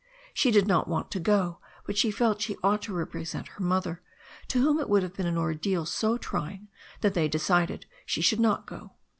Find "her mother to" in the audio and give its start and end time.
3.49-4.59